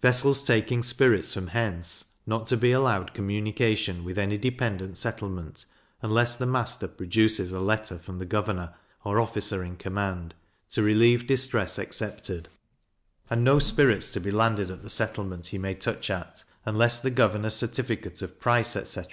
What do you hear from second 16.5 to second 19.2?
unless the governor's certificate of price, etc.